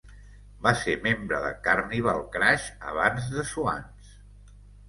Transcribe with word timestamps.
Va 0.67 0.71
ser 0.83 0.95
membre 1.03 1.41
de 1.43 1.51
Carnival 1.69 2.23
Crash 2.39 2.67
abans 2.93 3.31
de 3.37 3.47
Swans. 3.55 4.19